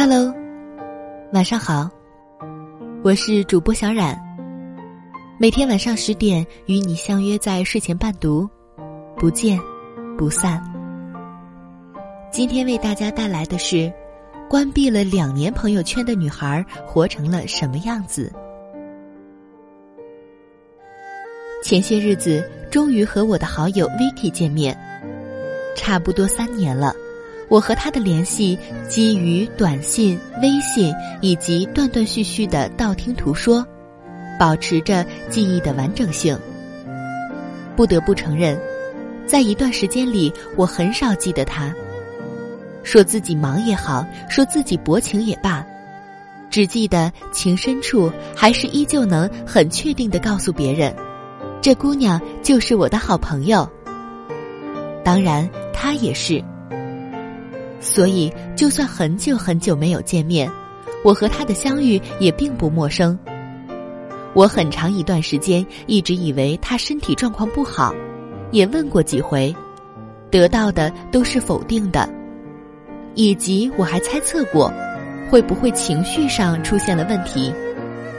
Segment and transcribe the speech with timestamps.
[0.00, 0.32] Hello，
[1.32, 1.90] 晚上好，
[3.02, 4.16] 我是主播小冉。
[5.40, 8.48] 每天晚上十点与你相约在睡前伴读，
[9.16, 9.58] 不见
[10.16, 10.62] 不散。
[12.30, 13.92] 今天为大家带来的是：
[14.48, 18.32] 关闭了两年朋友圈的女孩活成了什么样子？
[21.64, 24.78] 前些日子终于和我的好友 Vicky 见面，
[25.74, 26.94] 差不多三年了。
[27.48, 33.66] 我和他的联系基于短信、微信以及断断续续的道听途说。
[34.38, 36.38] 保持着记忆的完整性。
[37.74, 38.56] 不得不承认，
[39.26, 41.74] 在一段时间里，我很少记得他。
[42.84, 45.66] 说自己忙也好，说自己薄情也罢，
[46.50, 50.94] 只记得情深处，还是依旧能很确定的告诉别人，
[51.60, 53.68] 这姑娘就是我的好朋友。
[55.04, 56.40] 当然，他也是。
[57.88, 60.48] 所以，就算很久很久没有见面，
[61.02, 63.18] 我和他的相遇也并不陌生。
[64.34, 67.94] 我很长一段时间一直以为他身体状况不好，
[68.50, 69.56] 也问过几回，
[70.30, 72.06] 得到的都是否定的，
[73.14, 74.70] 以及我还猜测过，
[75.30, 77.50] 会不会情绪上出现了问题，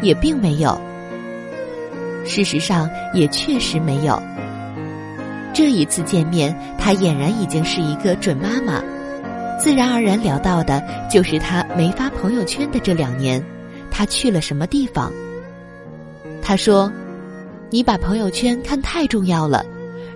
[0.00, 0.80] 也并没有。
[2.24, 4.20] 事实上也确实没有。
[5.52, 8.82] 这一次见面，他俨然已经是一个准妈妈，
[9.60, 13.44] 自然而然聊到的就是他没发朋友圈的这两年，
[13.90, 15.12] 他去了什么地方。
[16.40, 16.90] 他说
[17.68, 19.64] ：“你把朋友圈看太重要了，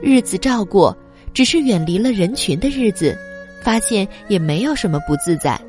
[0.01, 0.97] 日子照过，
[1.35, 3.17] 只是远离了人群的日子，
[3.63, 5.61] 发现也没有什么不自在。”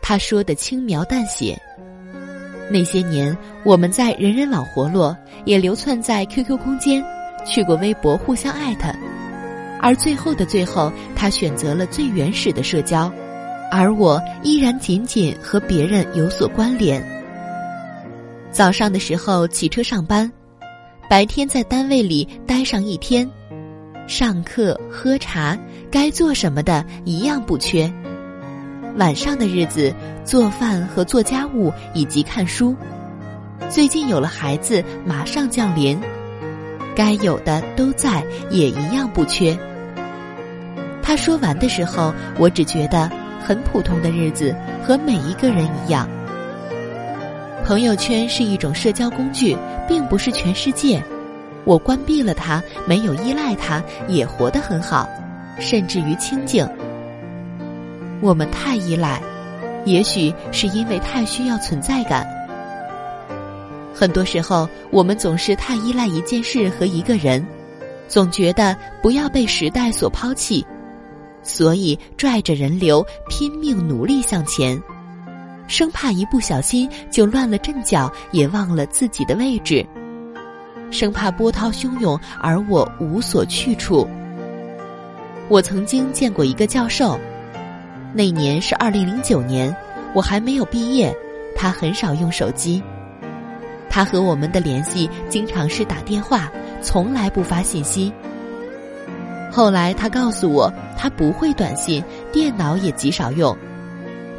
[0.00, 1.60] 他说的轻描淡写。
[2.70, 7.04] 那些年，我们在人人网活络，也流窜在 QQ 空间，
[7.44, 8.88] 去过微博互相艾特，
[9.82, 13.10] 而最后的最后，他选择了最原始的社交，
[13.70, 17.04] 而我依然仅仅和别人有所关联。
[18.50, 20.30] 早上的时候骑车上班，
[21.08, 23.28] 白天在单位里待上一天，
[24.06, 25.56] 上课喝茶，
[25.90, 27.90] 该做什么的一样不缺。
[28.96, 32.76] 晚上的日子做饭和做家务以及看书。
[33.68, 35.96] 最近有了孩子，马上降临，
[36.96, 39.56] 该有的都在，也一样不缺。
[41.10, 43.10] 他说完的时候，我只觉得
[43.44, 46.08] 很普通的日子，和每一个人一样。
[47.66, 49.56] 朋友圈是一种社交工具，
[49.88, 51.02] 并不是全世界。
[51.64, 55.08] 我关闭了它，没有依赖它，也活得很好，
[55.58, 56.64] 甚至于清静。
[58.20, 59.20] 我们太依赖，
[59.84, 62.24] 也许是因为太需要存在感。
[63.92, 67.44] 很多时候，我们总是太依赖一件事和一个人，
[68.06, 70.64] 总觉得不要被时代所抛弃，
[71.42, 74.80] 所以拽着人流，拼命努力向前。
[75.66, 79.86] 生怕一不小心就乱了阵脚，也忘了自己的位置；
[80.90, 84.06] 生怕波涛汹涌而我无所去处。
[85.48, 87.18] 我曾经见过一个教授，
[88.12, 89.74] 那年是二零零九年，
[90.12, 91.16] 我还没有毕业，
[91.56, 92.82] 他很少用手机，
[93.88, 96.50] 他和我们的联系经常是打电话，
[96.82, 98.12] 从来不发信息。
[99.50, 102.02] 后来他告诉我，他不会短信，
[102.32, 103.56] 电脑也极少用。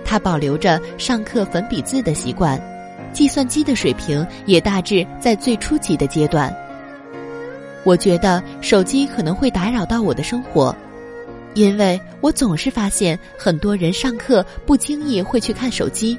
[0.06, 2.60] 他保留着上课粉笔字的习惯，
[3.14, 6.54] 计算机的水平也大致在最初级的阶段。
[7.84, 10.76] 我觉得手机可能会打扰到我的生活，
[11.56, 16.18] 因为我总是发现很多人上课不经意会去看手机，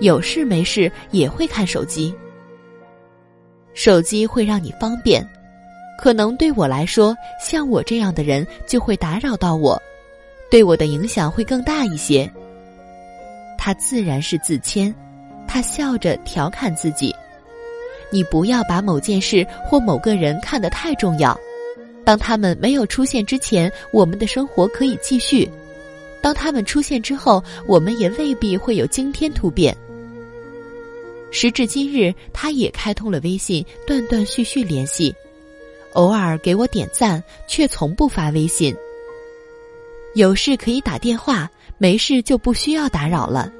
[0.00, 2.14] 有事没事也会看手机。
[3.72, 5.26] 手机会让你方便，
[6.00, 9.80] 可能对我来说，像我这样的人就会打扰到我，
[10.50, 12.28] 对我的影响会更大一些。
[13.58, 14.94] 他自然是自谦，
[15.46, 17.14] 他笑着调侃自己
[18.10, 21.38] ：“你不要把某件事或某个人看得太重要。
[22.02, 25.46] 当他们没有出现之前，我们的生活可以继续；
[26.22, 29.76] 当他们出现之后，我们也未必会有惊天突变。”
[31.30, 35.14] 时至今日，他也开通了微信，断断续续联系，
[35.94, 38.74] 偶尔给我点赞，却从不发微信。
[40.14, 41.50] 有事可以打电话。
[41.82, 43.50] 没事就不需要打扰了。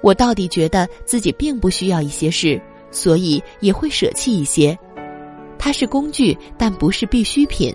[0.00, 2.58] 我到底觉得自己并不需要一些事，
[2.90, 4.74] 所以也会舍弃一些。
[5.58, 7.70] 它是工具，但不是必需品。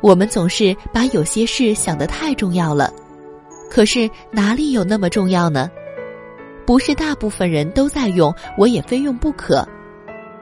[0.00, 2.90] 我们总是把有些事想得太重要了，
[3.70, 5.70] 可是哪里有那么重要呢？
[6.64, 9.68] 不是大部分人都在用，我也非用不可；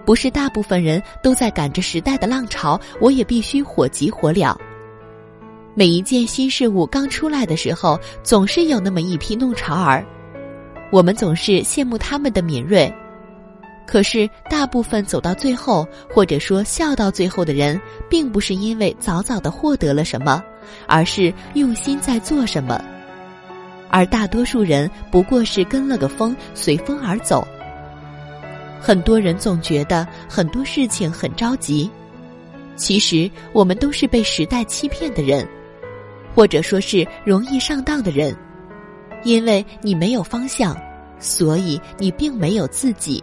[0.05, 4.57] 不是大部分人都在赶着时代的浪潮，我也必须火急火燎。
[5.75, 10.05] 每一件新事物刚出来的时候，总是有那么一批弄潮儿，
[10.91, 12.93] 我们总是羡慕他们的敏锐。
[13.85, 20.43] 可是，大部分走到最后，或者说笑到最后的人，并不是因为早早的获得了什么，
[20.87, 22.83] 而是用心在做什么。
[23.91, 27.47] 而大多数人不过是跟了个风，随风而走。
[28.83, 31.89] 很多人总觉得很多事情很着急，
[32.75, 35.47] 其实我们都是被时代欺骗的人。
[36.35, 38.35] 或者说是容易上当的人，
[39.23, 40.75] 因为你没有方向，
[41.19, 43.23] 所以你并没有自己。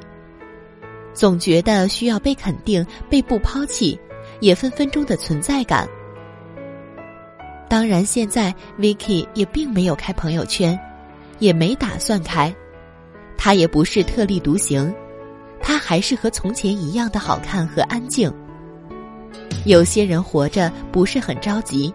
[1.11, 4.00] 总觉得需要被肯定、被不抛弃，
[4.41, 5.89] 也分分钟的存在感。
[7.67, 10.79] 当然，现在 Vicky 也并没有开朋友圈，
[11.39, 12.56] 也没打算开。
[13.38, 14.94] 他也不是特立独行，
[15.61, 18.31] 他还是和从前一样的好看和安静。
[19.65, 21.94] 有些人活着不是很着急。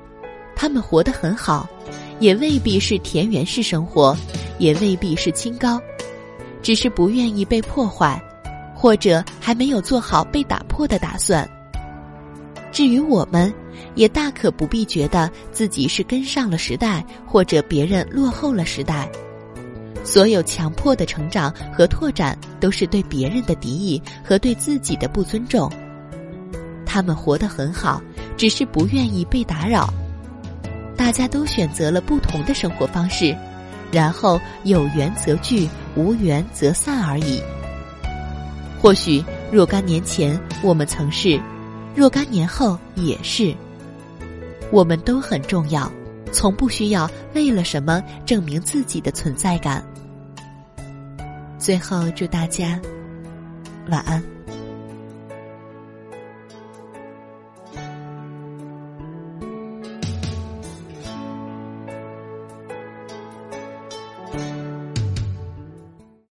[0.56, 1.68] 他们活得很好，
[2.20, 4.16] 也未必是田园式生活，
[4.58, 5.80] 也未必是清高，
[6.62, 8.22] 只是不愿意被破坏，
[8.72, 11.48] 或者还没有做好被打破的打算。
[12.70, 13.52] 至于我们，
[13.96, 19.10] 也大可不必觉得自己是跟上了时代，或者别人落后了时代。
[20.04, 25.68] 所有强迫的成长和拓展，都是对别人的敌意和对自己的不尊重。
[26.84, 28.00] 他们活得很好，
[28.36, 29.92] 只是不愿意被打扰。
[30.96, 33.36] 大家都选择了不同的生活方式，
[33.90, 37.42] 然后有缘则聚，无缘则散而已。
[38.80, 41.40] 或许若干年前我们曾是，
[41.96, 43.52] 若干年后也是。
[44.70, 45.90] 我们都很重要，
[46.30, 49.84] 从不需要为了什么证明自己的存在感。
[51.64, 52.78] 最后，祝大家
[53.88, 54.22] 晚安。